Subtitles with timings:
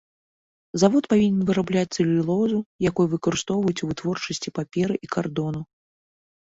[0.83, 2.59] Завод павінен вырабляць цэлюлозу,
[2.93, 5.61] якую выкарыстоўваюць у вытворчасці паперы і кардону.